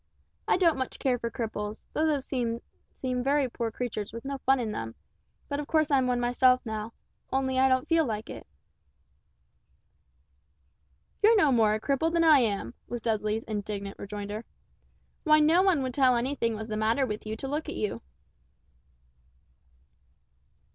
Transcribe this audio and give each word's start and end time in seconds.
I 0.47 0.57
don't 0.57 0.79
much 0.79 0.97
care 0.97 1.19
for 1.19 1.29
cripples, 1.29 1.85
those 1.93 2.09
I've 2.09 2.23
seen 2.23 2.63
seem 2.99 3.23
very 3.23 3.47
poor 3.47 3.69
creatures 3.69 4.11
with 4.11 4.25
no 4.25 4.39
fun 4.39 4.59
in 4.59 4.71
them, 4.71 4.95
but 5.47 5.59
of 5.59 5.67
course 5.67 5.91
I'm 5.91 6.07
one 6.07 6.19
myself 6.19 6.59
now; 6.65 6.93
only 7.31 7.59
I 7.59 7.69
don't 7.69 7.87
feel 7.87 8.03
like 8.03 8.27
it." 8.27 8.47
"You're 11.21 11.35
no 11.37 11.51
more 11.51 11.75
a 11.75 11.79
cripple 11.79 12.11
than 12.11 12.23
I 12.23 12.39
am," 12.39 12.73
was 12.87 12.99
Dudley's 12.99 13.43
indignant 13.43 13.99
rejoinder, 13.99 14.43
"why 15.23 15.39
no 15.39 15.61
one 15.61 15.83
would 15.83 15.93
tell 15.93 16.15
anything 16.15 16.55
was 16.55 16.67
the 16.67 16.77
matter 16.77 17.05
with 17.05 17.27
you 17.27 17.35
to 17.37 17.47
look 17.47 17.69
at 17.69 17.75
you." 17.75 18.01